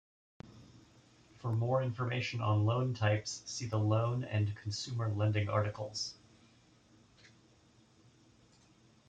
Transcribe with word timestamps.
For 1.37 1.51
more 1.51 1.83
information 1.83 2.41
on 2.41 2.65
loan 2.65 2.95
types, 2.95 3.43
see 3.45 3.67
the 3.67 3.77
loan 3.77 4.23
and 4.23 4.55
consumer 4.55 5.09
lending 5.13 5.47
articles. 5.47 6.15